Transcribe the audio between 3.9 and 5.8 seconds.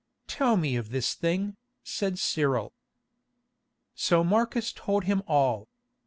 So Marcus told him all.